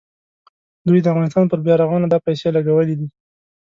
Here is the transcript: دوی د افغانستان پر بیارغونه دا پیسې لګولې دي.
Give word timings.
دوی 0.87 0.99
د 1.01 1.05
افغانستان 1.13 1.45
پر 1.51 1.59
بیارغونه 1.65 2.05
دا 2.09 2.17
پیسې 2.25 2.47
لګولې 2.57 2.95
دي. 2.99 3.07